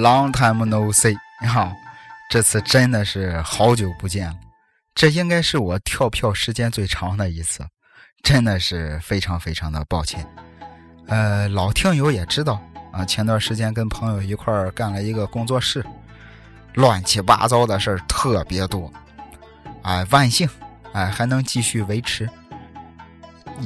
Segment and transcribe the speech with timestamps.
[0.00, 1.76] Long time no see，你好，
[2.30, 4.34] 这次真的是好久不见了，
[4.94, 7.62] 这应该是我跳票时间最长的一次，
[8.22, 10.26] 真的是非常非常的抱歉。
[11.06, 12.58] 呃，老听友也知道
[12.90, 15.84] 啊，前段时间跟朋友一块儿干了一个工作室，
[16.72, 18.90] 乱七八糟的事儿特别多，
[19.82, 20.48] 哎，万幸，
[20.94, 22.26] 哎，还能继续维持。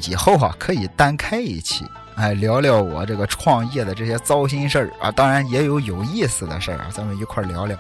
[0.03, 5.11] 以后啊，可以单开一期，哎，聊聊我这个创业的这些糟心事儿啊。
[5.11, 7.77] 当然也有有意思的事儿啊，咱们一块聊聊。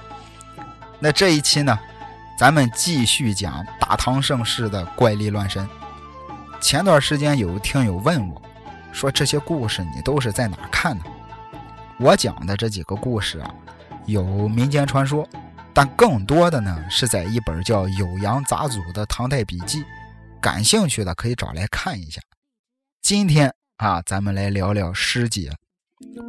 [0.98, 1.78] 那这一期呢，
[2.38, 5.68] 咱们继续讲大唐盛世的怪力乱神。
[6.60, 8.42] 前段时间有听友问我，
[8.92, 11.04] 说这些故事你都是在哪看的？
[12.00, 13.54] 我讲的这几个故事啊，
[14.06, 15.28] 有民间传说，
[15.72, 19.84] 但更多的呢是在一本叫《酉阳杂俎》的唐代笔记。
[20.40, 22.20] 感兴趣的可以找来看一下。
[23.00, 25.50] 今天啊，咱们来聊聊师姐，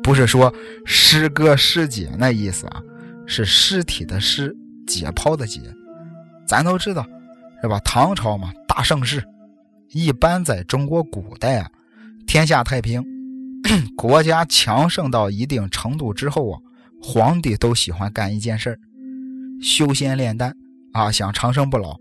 [0.01, 0.53] 不是说
[0.85, 2.81] 师哥师姐那意思啊，
[3.27, 4.55] 是尸体的尸，
[4.87, 5.61] 解剖的解。
[6.47, 7.05] 咱都知道
[7.61, 7.79] 是吧？
[7.85, 9.23] 唐朝嘛，大盛世，
[9.91, 11.69] 一般在中国古代啊，
[12.25, 13.03] 天下太平，
[13.95, 16.59] 国家强盛到一定程度之后啊，
[17.01, 18.79] 皇帝都喜欢干一件事
[19.61, 20.55] 修仙炼丹
[20.93, 21.95] 啊，想长生不老。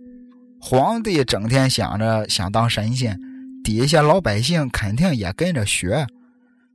[0.58, 3.20] 皇帝整天想着想当神仙，
[3.64, 6.06] 底下老百姓肯定也跟着学，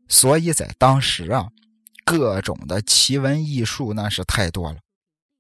[0.08, 1.48] 所以在当时啊，
[2.04, 4.80] 各种的奇闻异术那是太多了。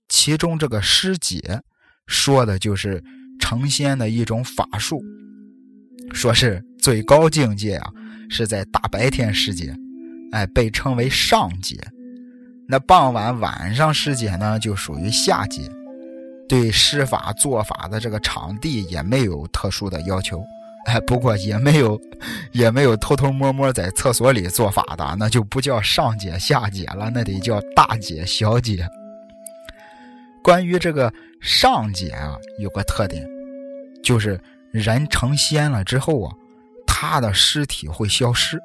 [0.07, 1.61] 其中这个师姐，
[2.05, 3.03] 说的就是
[3.39, 5.03] 成仙的一种法术，
[6.13, 7.91] 说是最高境界啊，
[8.29, 9.75] 是在大白天师姐，
[10.31, 11.75] 哎，被称为上界；
[12.67, 15.61] 那傍晚晚上师姐呢，就属于下界。
[16.47, 20.43] 对施法做法的这个场地也没有特殊的要求，
[20.85, 21.99] 哎，不过也没有，
[22.51, 28.87] 也没有偷偷摸摸在厕所里做法的，那就不叫上解下解了，那得叫大解小解。
[30.41, 33.27] 关于这个上解啊，有个特点，
[34.01, 34.39] 就是
[34.71, 36.33] 人成仙了之后啊，
[36.87, 38.59] 他的尸体会消失，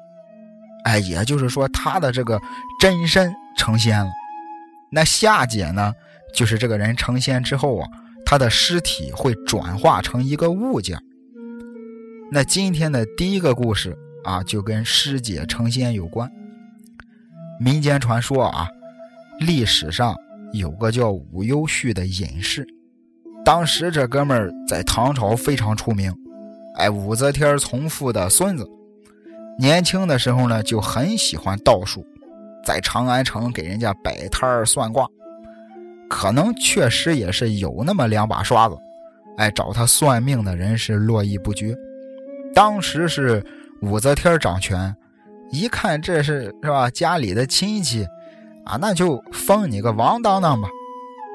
[0.85, 2.41] 哎，也就是说他的这个
[2.79, 4.09] 真身成仙了。
[4.89, 5.93] 那下解呢？
[6.33, 7.87] 就是这个人成仙之后啊，
[8.25, 10.97] 他的尸体会转化成一个物件。
[12.35, 16.29] 那今天的第一个故事啊，就跟师姐成仙有关。
[17.61, 18.67] 民间传说啊，
[19.39, 20.13] 历史上
[20.51, 22.67] 有个叫武攸绪的隐士，
[23.45, 26.13] 当时这哥们儿在唐朝非常出名，
[26.75, 28.69] 哎，武则天从父的孙子，
[29.57, 32.05] 年轻的时候呢就很喜欢道术，
[32.65, 35.07] 在长安城给人家摆摊儿算卦。
[36.09, 38.75] 可能确实也是有那么两把刷子，
[39.37, 41.73] 哎，找他算命的人是络绎不绝。
[42.55, 43.45] 当时是
[43.81, 44.95] 武则天掌权，
[45.51, 48.07] 一看这是是吧家里的亲戚，
[48.63, 50.69] 啊，那就封你个王当当吧。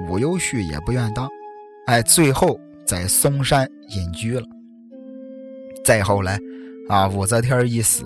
[0.08, 1.28] 武攸绪也不愿当，
[1.86, 4.46] 哎，最后在嵩山隐居了。
[5.84, 6.38] 再后来，
[6.88, 8.04] 啊，武则天一死，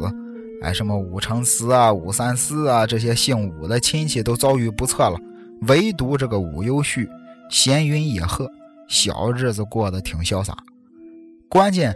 [0.61, 5.17] 哎，什么武承嗣啊、武三思啊这些姓武的亲戚都遭遇不测了。
[5.69, 7.09] 唯独这个武攸绪
[7.49, 8.51] 闲云野鹤，
[8.89, 10.53] 小日子过得挺潇洒。
[11.49, 11.95] 关键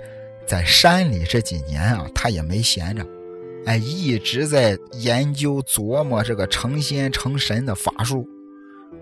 [0.48, 3.06] 在山里这几年啊，他也没闲着，
[3.66, 8.26] 哎，一直在研究琢磨这个成仙成神的法术。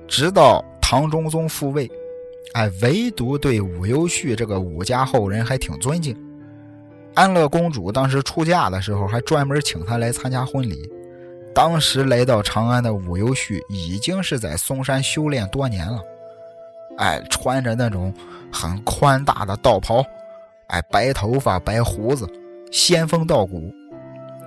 [0.08, 1.88] 直到唐中宗复位，
[2.54, 6.16] 哎，唯独对武攸绪这个武家后人还挺尊敬。
[7.14, 10.90] 安乐公主当时出嫁的时候，还专门请他来参加婚礼。
[11.54, 16.00] 当时来到长安的武攸绪已经是在嵩山修炼多年了，
[16.98, 18.12] 哎，穿着那种
[18.52, 20.04] 很宽大的道袍，
[20.68, 22.28] 哎，白头发白胡子，
[22.72, 23.72] 仙风道骨。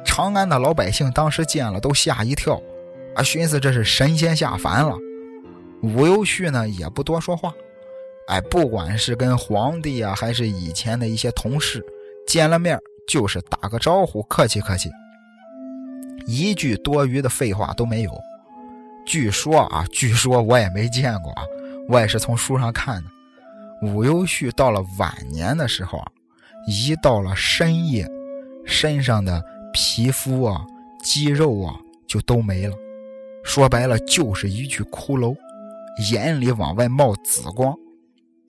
[0.06, 2.62] 长安的老百姓当时见了都吓一跳，
[3.16, 4.96] 啊，寻思这是神仙下凡了。
[5.82, 7.54] 武攸绪呢也不多说话，
[8.28, 11.82] 哎，不管是跟皇帝啊，还是以前的一些同事，
[12.28, 12.78] 见了面
[13.08, 14.90] 就是打个招呼，客气客气。
[16.26, 18.12] 一句多余的废话都没有。
[19.06, 21.44] 据说啊，据说我也没见过啊，
[21.88, 23.10] 我也是从书上看的。
[23.82, 26.08] 武攸绪到了晚年的时候啊，
[26.68, 28.08] 一到了深夜，
[28.66, 29.44] 身上的
[29.74, 30.66] 皮肤啊、
[31.04, 31.76] 肌肉啊
[32.08, 32.76] 就都没了，
[33.44, 35.36] 说白了就是一具骷髅，
[36.12, 37.74] 眼里往外冒紫光，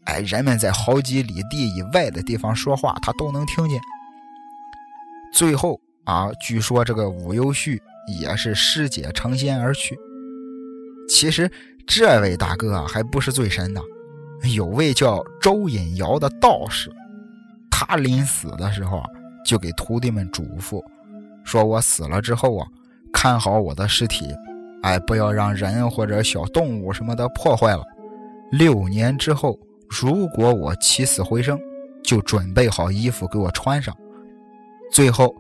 [0.05, 3.81] 哎，人们在好几里地以外的地方说话，他都能听见。
[5.33, 5.81] 最后。
[6.05, 7.81] 啊，据说这个武攸绪
[8.21, 9.97] 也是师姐成仙而去。
[11.09, 11.49] 其实
[11.87, 13.81] 这位大哥啊，还不是最神的，
[14.43, 16.91] 有位叫周隐尧的道士，
[17.71, 19.07] 他临死的时候啊，
[19.45, 20.83] 就给徒弟们嘱咐，
[21.45, 22.67] 说我死了之后啊，
[23.13, 24.27] 看好我的尸体，
[24.83, 27.83] 哎，不要让人或者小动物什么的破坏了。
[28.51, 29.59] 六年之后，
[29.89, 31.59] 如果我起死回生，
[32.03, 33.95] 就准备好衣服给我穿上。
[34.91, 35.35] 最后，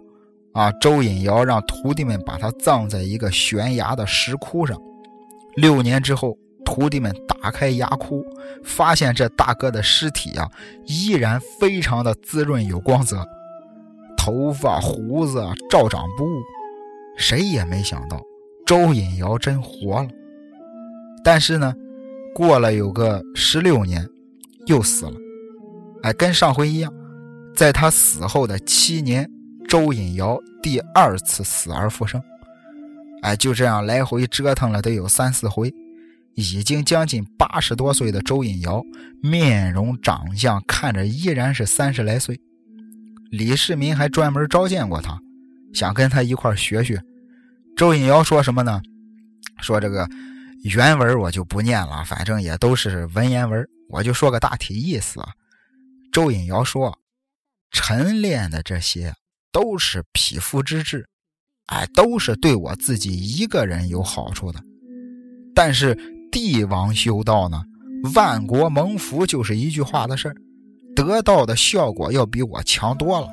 [0.52, 4.78] 啊，周隐尧让徒弟们把他葬在一个悬崖的石窟上。
[5.56, 6.36] 六年之后，
[6.72, 8.24] 徒弟们打开牙窟，
[8.62, 10.48] 发现这大哥的尸体啊，
[10.86, 13.26] 依然非常的滋润有光泽，
[14.16, 16.40] 头发胡子照长不误。
[17.16, 18.20] 谁也没想到。
[18.64, 20.08] 周隐尧真活了，
[21.24, 21.74] 但是呢，
[22.32, 24.08] 过了有个十六年，
[24.66, 25.14] 又死了。
[26.04, 26.92] 哎，跟上回一样，
[27.52, 29.28] 在他死后的七年，
[29.68, 32.22] 周隐尧第二次死而复生。
[33.22, 35.74] 哎，就这样来回折腾了得有三四回，
[36.34, 38.82] 已经将近八十多岁的周引尧，
[39.22, 42.40] 面容长相看着依然是三十来岁。
[43.30, 45.18] 李世民还专门召见过他，
[45.72, 47.00] 想跟他一块学学。
[47.76, 48.80] 周引尧说什么呢？
[49.60, 50.08] 说这个
[50.64, 55.20] 原文我就不念了，反正也都是文言文，我就说个大体意思。
[56.12, 56.98] 周引尧说
[57.70, 59.14] ：“晨练的这些
[59.52, 61.06] 都是匹夫之志，
[61.66, 64.60] 哎，都是对我自己一个人有好处的。
[65.54, 65.96] 但是
[66.30, 67.62] 帝王修道呢，
[68.14, 70.34] 万国蒙福就是一句话的事儿，
[70.94, 73.28] 得到的效果要比我强多了。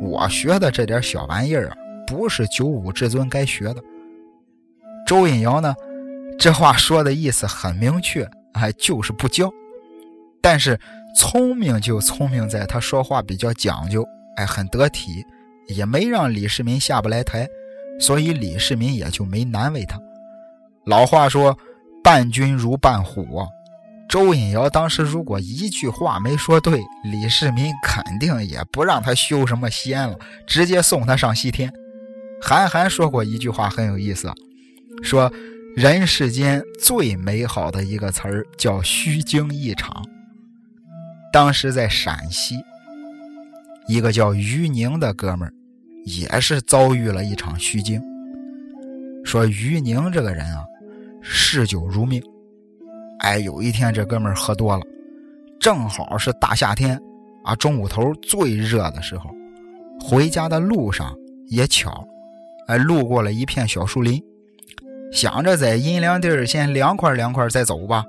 [0.00, 1.76] 我学的这点小玩意儿啊。”
[2.10, 3.76] 不是九五至尊该学的。
[5.06, 5.72] 周隐瑶呢，
[6.36, 9.48] 这话说的意思很明确，哎，就是不教。
[10.42, 10.76] 但是
[11.14, 14.04] 聪明就聪明在他说话比较讲究，
[14.34, 15.24] 哎，很得体，
[15.68, 17.46] 也没让李世民下不来台，
[18.00, 19.96] 所以李世民也就没难为他。
[20.86, 21.56] 老话说，
[22.10, 23.46] 伴君如伴虎。
[24.08, 31.72] 周隐尧当时如果一句话没说对，李世民肯定也不让他修什么仙了，直接送他上西天。
[32.42, 34.28] 韩寒说过一句话很有意思，
[35.04, 35.32] 说
[35.76, 40.04] 人世间最美好的一个词儿叫虚惊一场。
[41.32, 42.56] 当时在陕西，
[43.86, 45.54] 一个叫于宁的哥们儿
[46.04, 48.02] 也是遭遇了一场虚惊。
[49.24, 50.64] 说于宁这个人啊，
[51.20, 52.22] 嗜酒如命。
[53.20, 54.82] 哎，有一天这哥们儿喝多了，
[55.58, 57.00] 正好是大夏天
[57.44, 59.30] 啊，中午头最热的时候，
[60.00, 61.14] 回家的路上
[61.48, 62.06] 也巧。
[62.66, 64.22] 哎，路过了一片小树林，
[65.12, 68.04] 想着在阴凉地儿先凉快凉快再走吧。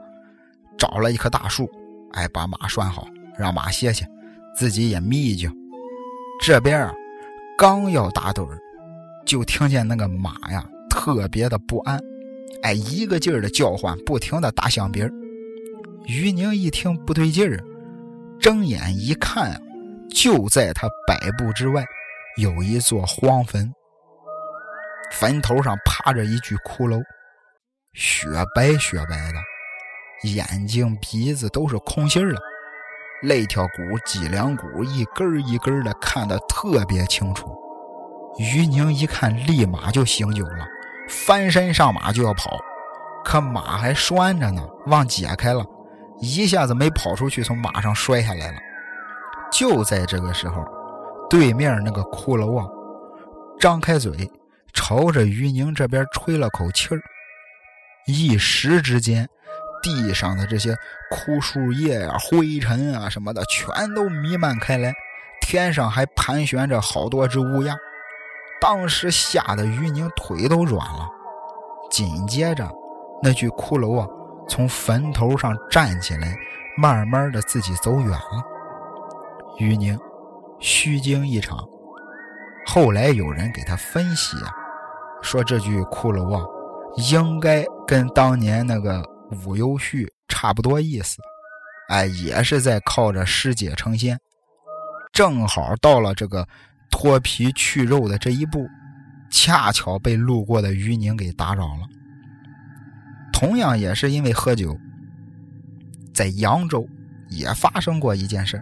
[0.77, 1.69] 找了一棵大树，
[2.13, 3.05] 哎，把马拴好，
[3.37, 4.07] 让马歇歇，
[4.55, 5.49] 自己也眯一觉。
[6.41, 6.93] 这边啊，
[7.57, 8.57] 刚要打盹儿，
[9.25, 11.99] 就听见那个马呀特别的不安，
[12.63, 15.11] 哎，一个劲儿的叫唤，不停的打响鼻儿。
[16.05, 17.59] 于宁一听不对劲儿，
[18.39, 19.59] 睁眼一看啊，
[20.09, 21.83] 就在他百步之外，
[22.37, 23.71] 有一座荒坟。
[25.11, 27.01] 坟头上趴着一具骷髅，
[27.93, 32.39] 雪白雪白的，眼睛鼻子都是空心儿的，
[33.23, 37.53] 肋条骨、脊梁骨一根一根的，看得特别清楚。
[38.39, 40.65] 于宁一看，立马就醒酒了，
[41.11, 42.57] 翻身上马就要跑，
[43.23, 45.63] 可马还拴着呢，忘解开了，
[46.19, 48.57] 一下子没跑出去，从马上摔下来了。
[49.51, 50.65] 就在这个时候，
[51.29, 52.65] 对面那个骷髅啊，
[53.59, 54.29] 张开嘴。
[54.73, 57.01] 朝着于宁这边吹了口气儿，
[58.07, 59.27] 一时之间，
[59.83, 60.73] 地上的这些
[61.11, 64.93] 枯树叶啊、灰尘啊什么的，全都弥漫开来。
[65.41, 67.75] 天上还盘旋着好多只乌鸦，
[68.61, 71.09] 当时吓得于宁腿都软了。
[71.89, 72.69] 紧接着，
[73.21, 74.07] 那具骷髅啊，
[74.47, 76.33] 从坟头上站起来，
[76.77, 78.43] 慢慢的自己走远了。
[79.57, 79.99] 于宁
[80.59, 81.57] 虚惊一场。
[82.67, 84.51] 后来有人给他分析啊。
[85.21, 86.43] 说这具骷髅啊，
[87.11, 89.03] 应该跟当年那个
[89.45, 91.21] 武幽绪差不多意思，
[91.89, 94.19] 哎，也是在靠着尸解成仙，
[95.13, 96.47] 正好到了这个
[96.91, 98.69] 脱皮去肉的这一步，
[99.31, 101.87] 恰巧被路过的于宁给打扰了。
[103.31, 104.77] 同样也是因为喝酒，
[106.13, 106.87] 在扬州
[107.29, 108.61] 也发生过一件事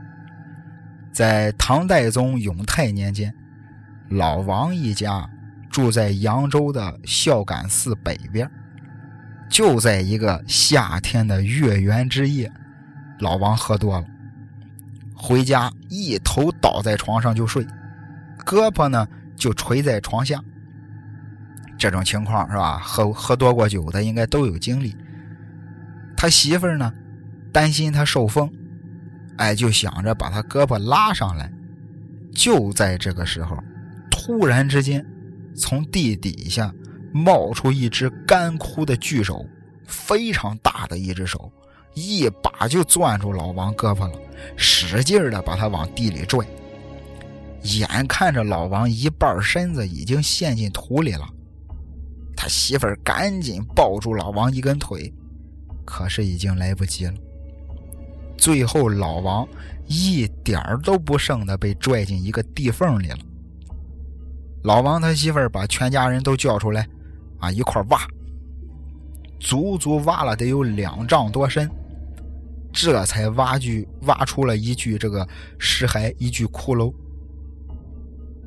[1.12, 3.34] 在唐代宗永泰年间，
[4.10, 5.30] 老王一家。
[5.72, 8.50] 住在扬州的孝感寺北边，
[9.52, 12.52] 就在一个夏天的月圆之夜，
[13.20, 14.08] 老王喝多了，
[15.16, 17.64] 回家一头倒在床上就睡，
[18.50, 20.44] 胳膊呢就垂在床下。
[21.78, 22.80] 这种情况是吧？
[22.80, 24.96] 喝喝多过酒的应该都有经历。
[26.18, 26.92] 他媳妇儿呢，
[27.54, 28.52] 担心他受风，
[29.38, 31.52] 哎，就想着把他胳膊拉上来。
[32.34, 33.58] 就在这个时候，
[34.10, 35.06] 突然之间。
[35.56, 36.74] 从地底下
[37.12, 39.46] 冒出一只干枯的巨手，
[39.86, 41.52] 非常大的一只手，
[41.96, 44.18] 一把就攥住老王胳膊了，
[44.56, 46.48] 使劲的把他往地里拽。
[47.64, 51.28] 眼看着老王一半身子已经陷进土里了，
[52.36, 55.14] 他媳妇儿赶紧抱住老王一根腿，
[55.86, 57.14] 可是已经来不及了。
[58.38, 59.46] 最后，老王
[59.88, 63.18] 一点都不剩的被拽进一个地缝里了。
[64.64, 66.88] 老王他媳妇儿把全家人都叫出来，
[67.40, 68.00] 啊，一块挖，
[69.40, 71.70] 足足挖了得有两丈多深，
[72.72, 76.94] 这才挖具挖出了一具这个尸骸，一具骷髅。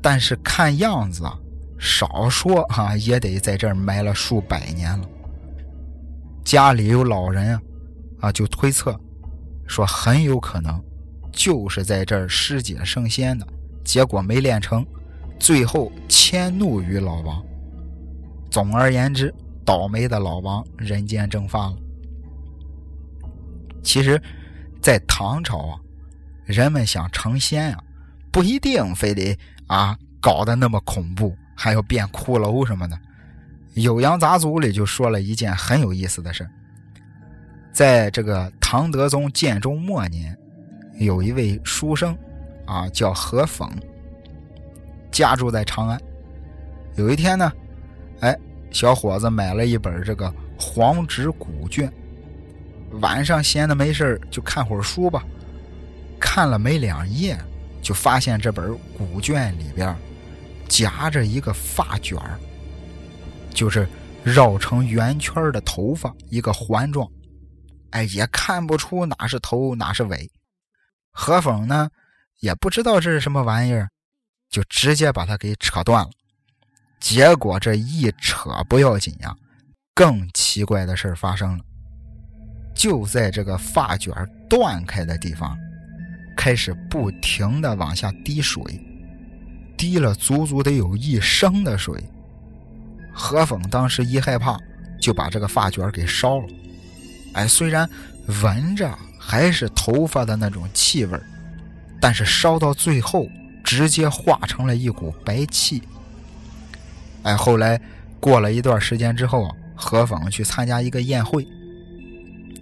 [0.03, 1.39] 但是看样子啊，
[1.79, 5.09] 少说啊也得在这儿埋了数百年了。
[6.43, 7.61] 家里有老人啊，
[8.19, 8.99] 啊就推测
[9.65, 10.83] 说很有可能
[11.31, 13.47] 就是在这儿师姐升仙的，
[13.85, 14.85] 结果没练成，
[15.39, 17.41] 最后迁怒于老王。
[18.51, 19.33] 总而言之，
[19.65, 21.77] 倒霉的老王人间蒸发了。
[23.81, 24.21] 其实，
[24.81, 25.79] 在唐朝啊，
[26.45, 27.83] 人们想成仙啊，
[28.31, 29.37] 不一定非得。
[29.73, 32.95] 啊，搞得那么恐怖，还要变骷髅什么的。
[33.81, 36.47] 《酉阳杂族里就说了一件很有意思的事
[37.71, 40.37] 在这个唐德宗建中末年，
[40.99, 42.15] 有一位书生，
[42.67, 43.67] 啊，叫何讽，
[45.11, 45.99] 家住在长安。
[46.93, 47.51] 有一天呢，
[48.19, 48.37] 哎，
[48.69, 51.91] 小伙子买了一本这个黄纸古卷，
[53.01, 55.25] 晚上闲的没事就看会儿书吧，
[56.19, 57.35] 看了没两页。
[57.83, 59.95] 就发现这本古卷里边
[60.67, 62.17] 夹着一个发卷
[63.53, 63.87] 就是
[64.23, 67.07] 绕成圆圈的头发，一个环状。
[67.91, 70.31] 哎，也看不出哪是头哪是尾。
[71.11, 71.89] 何峰呢，
[72.39, 73.89] 也不知道这是什么玩意儿，
[74.49, 76.09] 就直接把它给扯断了。
[76.99, 79.35] 结果这一扯不要紧呀，
[79.93, 81.63] 更奇怪的事发生了。
[82.73, 84.11] 就在这个发卷
[84.49, 85.55] 断开的地方。
[86.35, 88.61] 开始不停的往下滴水，
[89.77, 92.03] 滴了足足得有一升的水。
[93.11, 94.57] 何风当时一害怕，
[94.99, 96.47] 就把这个发卷给烧了。
[97.33, 97.87] 哎，虽然
[98.41, 101.19] 闻着还是头发的那种气味
[101.99, 103.27] 但是烧到最后，
[103.63, 105.81] 直接化成了一股白气。
[107.21, 107.79] 哎，后来
[108.19, 111.47] 过了一段时间之后啊，何风去参加一个宴会，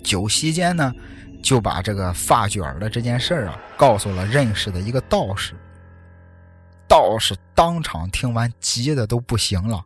[0.04, 0.94] 酒席间呢。
[1.42, 5.54] 就把这个发卷的这件事啊，告诉了认识的一个道士。
[6.88, 9.84] 道士当场听完，急的都不行了，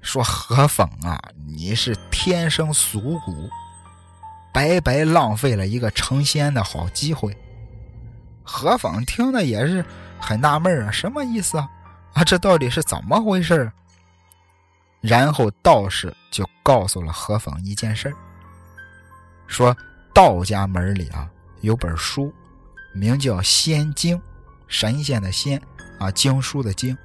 [0.00, 3.48] 说：“何风啊，你是天生俗骨，
[4.52, 7.36] 白白浪费了一个成仙的好机会。”
[8.42, 9.84] 何风听的也是
[10.18, 11.68] 很纳闷啊，什么意思啊？
[12.14, 13.70] 啊，这到底是怎么回事？
[15.00, 18.14] 然后道士就告诉了何风一件事
[19.46, 19.76] 说。
[20.14, 21.26] 道家门里啊，
[21.62, 22.32] 有本书，
[22.92, 24.16] 名叫《仙经》，
[24.68, 25.60] 神仙的仙
[25.98, 26.94] 啊，经书的经。《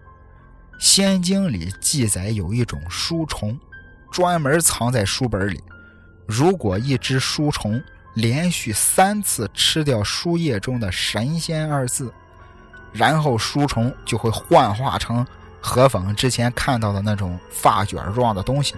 [0.78, 3.58] 仙经》里记载有一种书虫，
[4.12, 5.64] 专门藏在书本里。
[6.28, 7.82] 如果一只书虫
[8.14, 12.14] 连续三次吃掉书页中的“神仙”二字，
[12.92, 15.26] 然后书虫就会幻化成
[15.62, 18.76] 何风之前看到的那种发卷状的东西。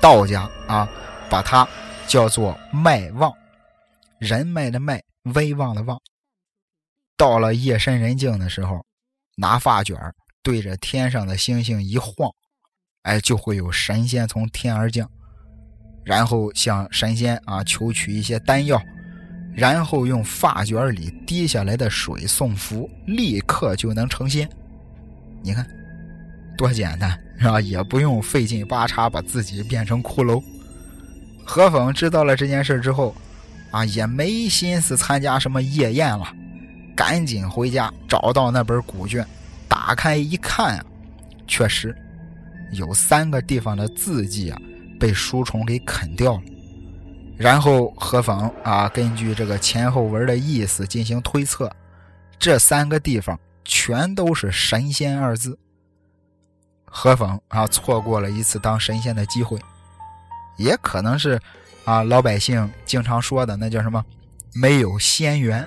[0.00, 0.88] 道家啊，
[1.28, 1.68] 把它。
[2.10, 3.32] 叫做脉望，
[4.18, 5.00] 人脉的脉，
[5.36, 5.96] 威望的望。
[7.16, 8.84] 到了夜深人静的时候，
[9.36, 9.96] 拿发卷
[10.42, 12.28] 对着天上的星星一晃，
[13.02, 15.08] 哎，就会有神仙从天而降，
[16.04, 18.82] 然后向神仙啊求取一些丹药，
[19.54, 24.50] 然后用发卷里滴下来的水送符，立刻就能成仙。
[25.44, 25.64] 你看，
[26.58, 27.60] 多简单是吧？
[27.60, 30.42] 也不用费劲八叉把自己变成骷髅。
[31.44, 33.14] 何峰知道了这件事之后，
[33.70, 36.26] 啊，也没心思参加什么夜宴了，
[36.94, 39.26] 赶紧回家找到那本古卷，
[39.68, 40.84] 打开一看啊，
[41.46, 41.96] 确实
[42.72, 44.60] 有三个地方的字迹啊
[44.98, 46.42] 被书虫给啃掉了。
[47.36, 51.74] 然后何峰啊，根据这个前后文的意思进行推测，
[52.38, 55.58] 这三个地方全都是神仙二字。
[56.84, 59.58] 何峰啊，错过了一次当神仙的机会。
[60.60, 61.40] 也可能是，
[61.86, 64.04] 啊，老百姓经常说的那叫什么，
[64.52, 65.66] 没有仙缘。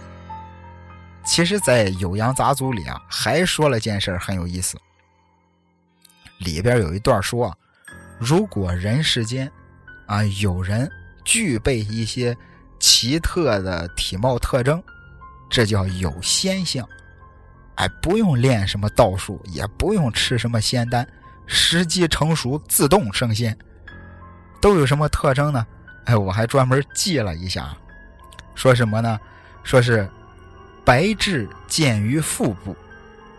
[1.25, 4.77] 其实，在《酉阳杂族里啊，还说了件事很有意思。
[6.38, 7.57] 里边有一段说，
[8.19, 9.51] 如果人世间，
[10.05, 10.88] 啊，有人
[11.25, 12.38] 具备一些
[12.79, 14.83] 奇特的体貌特征，
[15.50, 16.88] 这叫有仙相。
[17.75, 21.07] 哎，不用练什么道术，也不用吃什么仙丹，
[21.47, 23.57] 时机成熟自动升仙，
[24.63, 25.67] 都有什么特征呢？
[26.05, 27.75] 哎，我还专门记了一下，
[28.55, 29.20] 说什么呢？
[29.62, 30.10] 说是
[30.86, 32.74] 白痣见于腹部，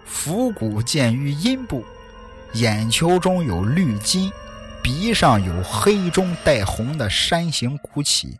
[0.04, 1.82] 腹骨见于阴部，
[2.52, 4.30] 眼球中有绿筋，
[4.82, 8.38] 鼻上有黑中带红的山形鼓起。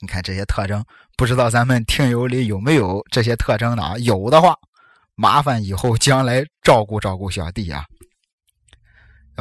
[0.00, 0.84] 你看这些特征，
[1.16, 3.96] 不知道咱们听友里有没有这些特征的啊？
[3.98, 4.56] 有的话，
[5.14, 7.84] 麻烦以后将来照顾照顾小弟啊。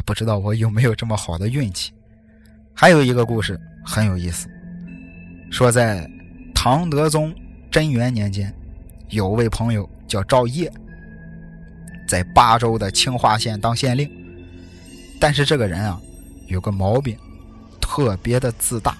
[0.05, 1.91] 不知道我有没有这么好的运气？
[2.73, 4.47] 还有一个故事很有意思，
[5.51, 6.09] 说在
[6.53, 7.33] 唐德宗
[7.71, 8.53] 贞元年间，
[9.09, 10.71] 有位朋友叫赵烨，
[12.07, 14.09] 在巴州的清化县当县令。
[15.19, 16.01] 但是这个人啊，
[16.47, 17.17] 有个毛病，
[17.79, 18.97] 特别的自大。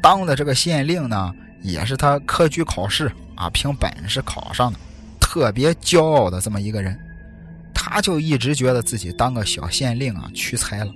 [0.00, 4.78] 当的这个县令呢，也是他科举考试啊凭本事考上的，
[5.18, 6.96] 特别骄傲的这么一个人。
[7.74, 10.92] 他就一直觉得自己当个小县令啊屈才了，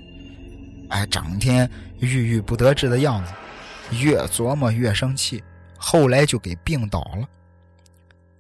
[0.93, 1.69] 哎，整天
[2.01, 3.33] 郁郁不得志的样子，
[3.97, 5.43] 越琢磨越生气，
[5.79, 7.27] 后来就给病倒了。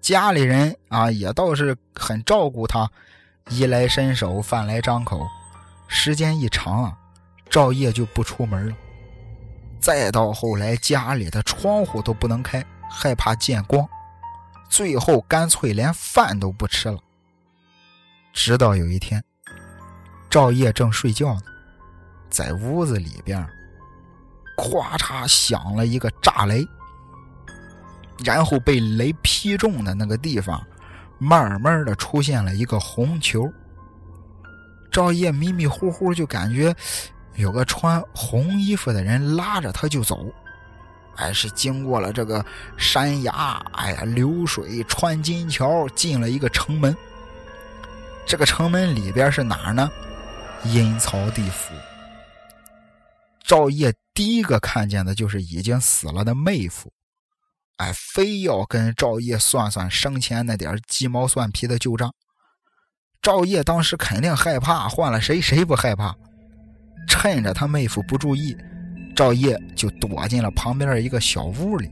[0.02, 2.90] 家里人啊也倒是很照顾他，
[3.48, 5.26] 衣来伸手，饭来张口。
[5.88, 6.98] 时间一长啊，
[7.48, 8.76] 赵烨就不出门了。
[9.80, 13.88] 再到后来，家里的窗户都不能开，害怕见光，
[14.68, 16.98] 最后干脆连饭都不吃了。
[18.34, 19.24] 直到有一天，
[20.28, 21.42] 赵烨正睡觉呢，
[22.32, 23.46] 在屋子里边，
[24.56, 26.66] 咵嚓响了一个炸雷，
[28.24, 30.58] 然后被雷劈中的那个地方，
[31.18, 33.52] 慢慢的出现了一个红球。
[34.90, 36.74] 赵烨迷迷糊糊就感觉
[37.34, 40.26] 有个穿红衣服的人拉着他就走，
[41.16, 42.42] 哎，是经过了这个
[42.78, 46.96] 山崖，哎呀，流水穿金桥，进了一个城门。
[48.24, 49.90] 这个城门里边是哪儿呢？
[50.64, 51.74] 阴曹地府。
[53.44, 56.92] 赵烨第一个看见的就是已经死了的妹夫，
[57.76, 62.12] 哎，非要跟赵烨算算生前那点鸡毛蒜皮的旧账。
[63.20, 66.14] 赵烨当时肯定害怕，换了谁谁不害怕？
[67.08, 68.56] 趁着他妹夫不注意，
[69.14, 71.90] 赵烨就躲进了旁边一个小屋里。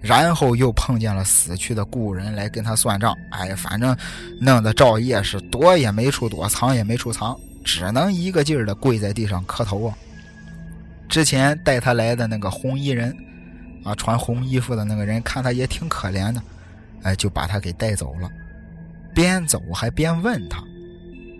[0.00, 3.96] 然后又碰见了死去的故人来跟他算账，哎，反正
[4.40, 9.98] 弄得赵烨是躲也没处躲，藏也没处藏，只能一个劲儿的跪在地上磕头啊。
[11.08, 13.16] 之前带他来的那个红衣人，
[13.82, 16.42] 啊，穿红衣服的那个人，看他也挺可怜的，
[17.02, 18.30] 哎，就把他给带走了，
[19.14, 20.62] 边走还边问他，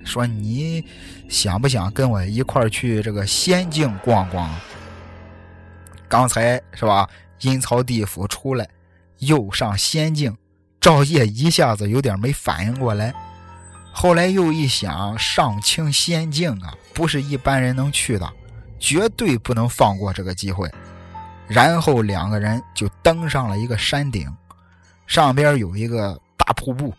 [0.05, 0.85] 说你
[1.29, 4.51] 想不想跟我一块儿去这个仙境逛逛？
[6.09, 7.07] 刚才是吧？
[7.43, 8.67] 阴曹地府出来，
[9.19, 10.35] 又上仙境，
[10.81, 13.15] 赵烨一下子有点没反应过来。
[13.93, 18.33] 后来又一想，上清仙境啊，不是一般人能去的，
[18.79, 20.71] 绝对不能放过这个机会。
[21.47, 24.31] 然后两个人就登上了一个山顶，
[25.07, 26.95] 上边有一个大瀑布，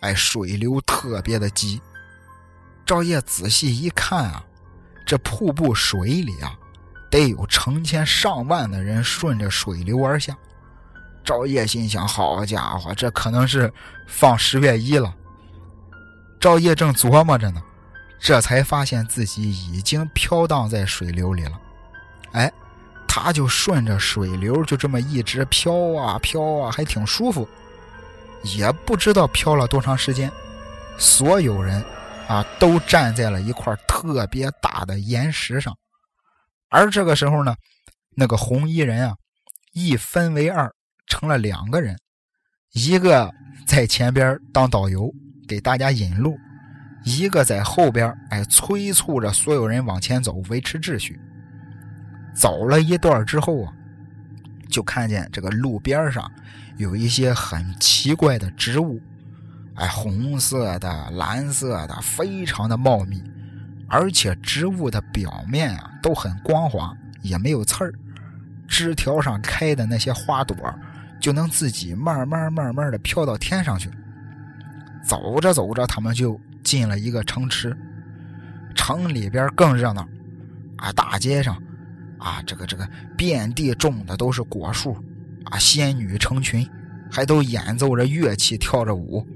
[0.00, 1.80] 哎，水流特别的急。
[2.84, 4.44] 赵烨仔细一看啊，
[5.06, 6.56] 这瀑布水里啊。
[7.10, 10.32] 得有成千上万的人顺着水流而下。
[11.24, 13.72] 赵烨心想：“好家伙，这可能是
[14.06, 15.12] 放十月一了。”
[16.38, 17.60] 赵烨正琢磨着呢，
[18.20, 21.60] 这才发现自己已经飘荡在水流里了。
[22.32, 22.52] 哎，
[23.08, 27.48] 他就顺着水流，就这么一直飘啊飘啊，还挺舒服。
[28.42, 30.30] 也不知道飘了多长时间，
[30.96, 31.84] 所有人
[32.28, 35.76] 啊都站在了一块特别大的岩石上。
[36.68, 37.54] 而这个时候呢，
[38.16, 39.14] 那个红衣人啊，
[39.72, 40.72] 一分为二，
[41.06, 41.98] 成了两个人，
[42.72, 43.30] 一个
[43.66, 45.12] 在前边当导游
[45.48, 46.38] 给大家引路，
[47.04, 51.18] 一个在后边哎催促着所有人往前走，维持秩序。
[52.34, 53.72] 走了一段之后啊，
[54.68, 56.30] 就看见这个路边上
[56.76, 59.00] 有一些很奇怪的植物，
[59.74, 63.22] 哎，红色的、蓝色的，非常的茂密。
[63.88, 67.92] 而且植物的表面啊都很光滑，也没有刺儿，
[68.68, 70.56] 枝条上开的那些花朵
[71.18, 73.90] 就能自己慢慢慢慢的飘到天上去。
[75.02, 77.76] 走着走着，他们就进了一个城池，
[78.76, 80.08] 城里边更热闹，
[80.76, 81.60] 啊，大街上，
[82.16, 84.96] 啊，这个这个遍地种的都是果树，
[85.46, 86.64] 啊，仙女成群，
[87.10, 89.26] 还都演奏着乐器，跳着舞。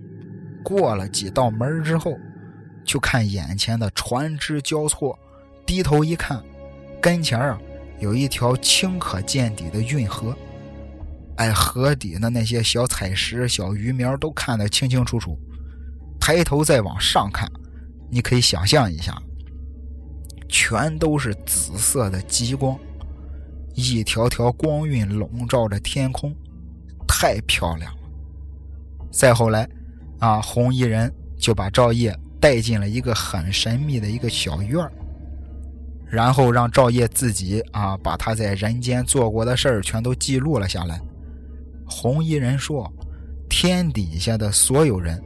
[0.63, 2.17] 过了几道门之后。
[2.85, 5.19] 就看眼前的船只交错，
[5.65, 6.39] 低头一看，
[7.01, 7.59] 跟前啊
[7.99, 10.37] 有一条清可见底的运河，
[11.37, 15.35] 哎，河底的那些小彩石、小鱼苗都看得清清楚楚。
[16.27, 17.47] 抬头再往上看，
[18.09, 19.15] 你可以想象一下，
[20.49, 22.79] 全都是紫色的极光，
[23.75, 26.35] 一条条光晕笼罩着天空，
[27.07, 28.01] 太漂亮了。
[29.13, 29.69] 再后来，
[30.19, 34.91] 啊，红衣人就把赵烨带进了一个很神秘的一个小院儿，
[36.07, 40.99] 然后让赵烨自己啊把他在人间做过的事儿全都记录了下来。
[41.85, 42.91] 红衣人说
[43.47, 45.23] ：“天底下的所有人。”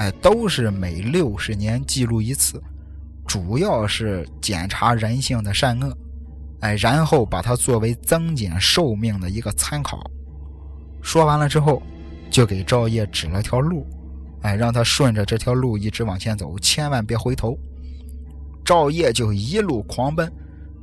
[0.00, 2.58] 哎，都是每六十年记录一次，
[3.26, 5.94] 主要是检查人性的善恶，
[6.60, 10.02] 哎，然后把它作为增减寿命的一个参考。
[11.02, 11.82] 说完了之后，
[12.30, 13.86] 就给赵烨指了条路，
[14.40, 17.54] 哎，让他顺着这条路一直往前走，千万别回头。
[18.64, 20.32] 赵烨就一路狂奔，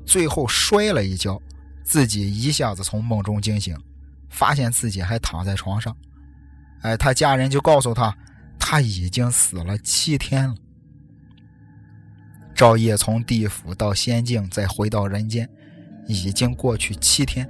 [0.05, 1.41] 最后摔了一跤，
[1.83, 3.75] 自己一下子从梦中惊醒，
[4.29, 5.97] 发现自己还躺在床上。
[6.83, 8.15] 哎，他家人就告诉他。
[8.69, 10.53] 他已经死了七天了。
[12.53, 15.49] 赵烨从地府到仙境，再回到人间，
[16.05, 17.49] 已经过去七天。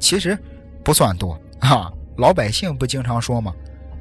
[0.00, 0.34] 其实
[0.82, 3.54] 不算多啊，老百姓不经常说吗？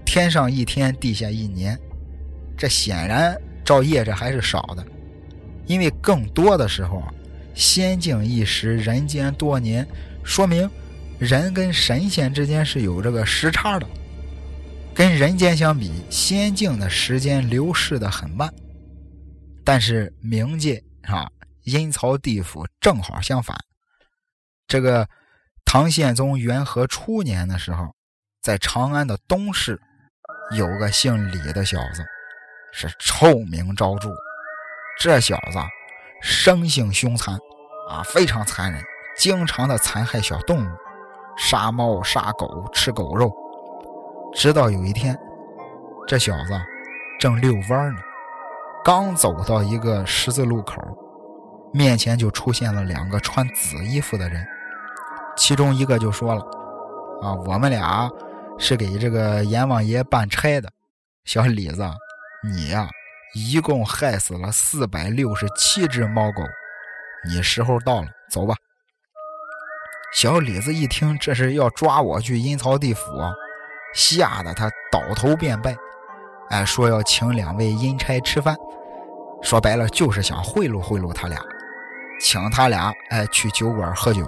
[0.05, 1.77] 天上一天，地下一年。
[2.57, 4.87] 这显然赵烨这还是少的，
[5.65, 7.03] 因为更多的时候，
[7.53, 9.85] 仙境一时，人间多年，
[10.23, 10.69] 说明
[11.19, 13.85] 人跟神仙之间是有这个时差的。
[14.95, 18.49] 跟人间相比，仙境的时间流逝的很慢，
[19.65, 21.29] 但是冥界啊，
[21.63, 23.57] 阴曹地府正好相反。
[24.65, 25.05] 这个
[25.65, 27.93] 唐宪宗元和初年的时候，
[28.41, 29.77] 在长安的东市，
[30.55, 32.01] 有个姓李的小子，
[32.71, 34.07] 是臭名昭著。
[34.97, 35.59] 这小子
[36.21, 37.37] 生性凶残
[37.89, 38.81] 啊，非常残忍，
[39.17, 40.69] 经常的残害小动物，
[41.37, 43.29] 杀猫杀狗，吃狗肉。
[44.35, 45.17] 直到有一天，
[46.05, 46.51] 这小子
[47.17, 48.01] 正遛弯呢，
[48.83, 50.81] 刚走到一个十字路口，
[51.73, 54.45] 面前就出现了两个穿紫衣服的人，
[55.37, 56.41] 其中一个就说了
[57.23, 58.11] ：“啊，我们俩
[58.59, 60.69] 是给这个阎王爷办差的，
[61.23, 61.89] 小李子，
[62.43, 62.89] 你呀，
[63.33, 66.43] 一共害死了四百六十七只猫狗，
[67.25, 68.53] 你时候到了，走吧。”
[70.13, 73.31] 小李子一听，这是要抓我去阴曹地府啊！
[73.95, 75.75] 吓得他倒头便拜，
[76.49, 78.55] 哎，说要请两位阴差吃饭，
[79.41, 81.41] 说白了就是想贿赂贿赂他俩，
[82.19, 84.27] 请他俩哎去酒馆喝酒。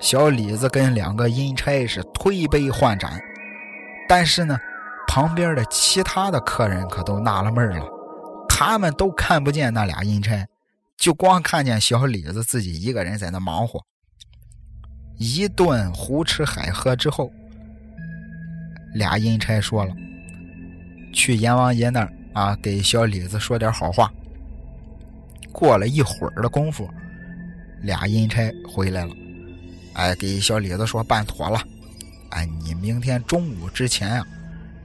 [0.00, 3.18] 小李子跟两个阴差是推杯换盏，
[4.08, 4.58] 但是呢，
[5.06, 7.86] 旁边的其他的客人可都纳了闷了，
[8.48, 10.44] 他们都看不见那俩阴差，
[10.96, 13.80] 就光看见小李子自己一个人在那忙活。
[15.16, 17.30] 一顿胡吃海喝之后。
[18.94, 19.94] 俩阴差说了，
[21.12, 24.10] 去阎王爷那儿啊，给小李子说点好话。
[25.52, 26.88] 过了一会儿的功夫，
[27.82, 29.14] 俩阴差回来了，
[29.94, 31.60] 哎，给小李子说办妥了，
[32.30, 34.26] 哎，你明天中午之前啊，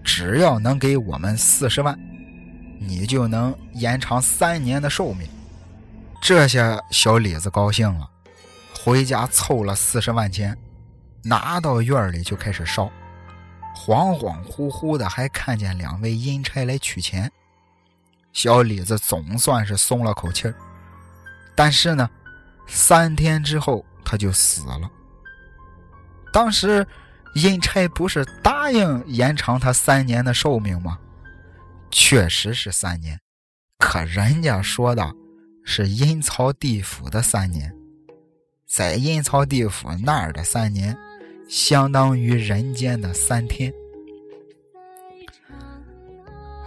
[0.03, 1.97] 只要能给我们四十万，
[2.79, 5.27] 你就能延长三年的寿命。
[6.21, 8.09] 这下小李子高兴了，
[8.75, 10.57] 回家凑了四十万钱，
[11.23, 12.91] 拿到院里就开始烧。
[13.79, 17.31] 恍恍惚惚的，还看见两位阴差来取钱，
[18.33, 20.53] 小李子总算是松了口气儿。
[21.55, 22.09] 但是呢，
[22.67, 24.91] 三天之后他就死了。
[26.33, 26.85] 当时
[27.35, 30.99] 阴差不是答应延长他三年的寿命吗？
[31.89, 33.17] 确实是三年，
[33.77, 35.09] 可人家说的
[35.63, 37.73] 是阴曹地府的三年，
[38.67, 40.95] 在阴曹地府那儿的三年。
[41.49, 43.73] 相当于人间的三天。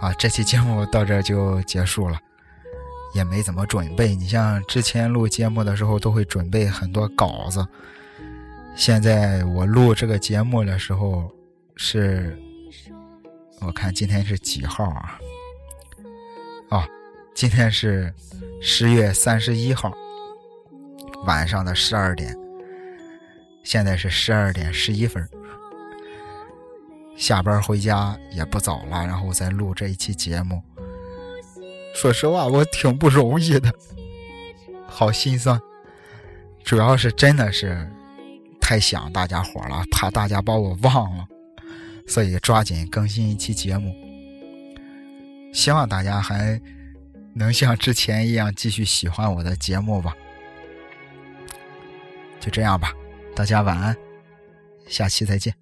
[0.01, 2.19] 啊，这期节目到这就结束了，
[3.15, 4.13] 也没怎么准备。
[4.13, 7.65] 你像之前录节目的时候，都会准备很多稿子。
[8.75, 11.31] 现在我录这个节目的时候，
[11.77, 12.37] 是，
[13.61, 15.17] 我看今天是几号啊？
[16.71, 16.83] 哦，
[17.33, 18.13] 今天是
[18.61, 19.93] 十月三十一号
[21.25, 22.42] 晚上的十二点。
[23.63, 25.27] 现在是十二点十一分，
[27.15, 30.61] 下班回家也不早了，然后再录这一期节目。
[31.95, 33.73] 说实话，我挺不容易的，
[34.87, 35.59] 好心酸。
[36.63, 37.89] 主要是真的是
[38.59, 41.27] 太想大家伙了，怕大家把我忘了，
[42.07, 43.93] 所以抓紧更新一期节目。
[45.53, 46.59] 希望大家还
[47.35, 50.15] 能像之前一样继续喜欢我的节目吧。
[52.39, 52.91] 就这样吧。
[53.35, 53.97] 大家晚安，
[54.87, 55.53] 下期再见。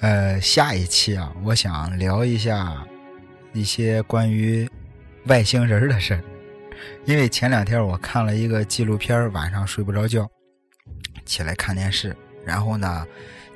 [0.00, 2.86] 呃，下一期啊，我想聊一下
[3.52, 4.68] 一些关于
[5.24, 6.22] 外星人的事儿，
[7.06, 10.28] 因为前两天我看了一个纪录片，晚上睡不着觉，
[11.24, 13.06] 起来看电视，然后呢，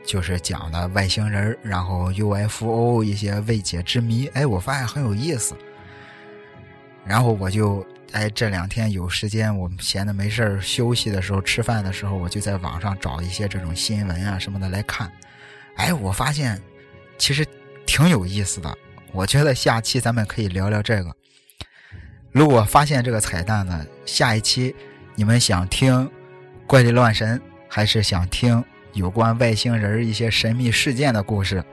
[0.05, 5.55] 就是讲的外星人，然后 UFO 一些未解之谜，哎，我发现很有意思，
[7.05, 7.87] 然后我就。
[8.13, 15.09] 哎，这两天有时间，我闲的没事儿，休息的时候、吃饭的时候，我就在网上找一些这种新闻啊什么的来看。
[15.77, 16.61] 哎，我发现
[17.19, 17.47] 其实
[17.87, 18.77] 挺有意思的。
[19.13, 21.15] 我觉得下期咱们可以聊聊这个。
[22.31, 24.75] 如果发现这个彩蛋呢，下一期
[25.17, 26.09] 你们想听
[26.67, 31.65] 怪力乱神，还是想听有关外星人一些神秘事件的故事，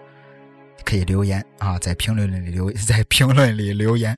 [0.84, 4.18] 可以留言啊，在评论里留，在评论里留言。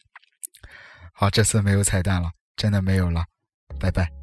[1.13, 3.26] 好，这次没有彩蛋了，真的没有了，
[3.78, 4.18] 拜拜。